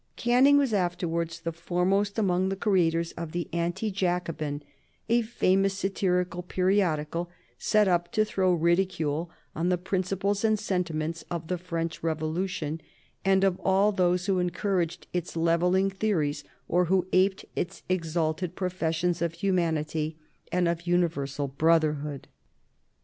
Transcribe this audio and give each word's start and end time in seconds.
Canning 0.15 0.57
was 0.57 0.73
afterwards 0.73 1.41
the 1.41 1.51
foremost 1.51 2.17
among 2.17 2.49
the 2.49 2.55
creators 2.55 3.11
of 3.11 3.33
the 3.33 3.47
Anti 3.53 3.91
Jacobin, 3.91 4.63
a 5.07 5.21
famous 5.21 5.75
satirical 5.75 6.41
periodical 6.41 7.29
set 7.59 7.87
up 7.87 8.11
to 8.13 8.25
throw 8.25 8.51
ridicule 8.51 9.29
on 9.55 9.69
the 9.69 9.77
principles 9.77 10.43
and 10.43 10.57
sentiments 10.57 11.23
of 11.29 11.49
the 11.49 11.57
French 11.59 12.01
Revolution, 12.01 12.81
and 13.23 13.43
of 13.43 13.59
all 13.59 13.91
those 13.91 14.25
who 14.25 14.39
encouraged 14.39 15.05
its 15.13 15.35
levelling 15.37 15.91
theories 15.91 16.43
or 16.67 16.85
who 16.85 17.05
aped 17.13 17.45
its 17.55 17.83
exalted 17.87 18.55
professions 18.55 19.21
of 19.21 19.33
humanity 19.33 20.17
and 20.51 20.67
of 20.67 20.87
universal 20.87 21.47
brotherhood. 21.47 22.27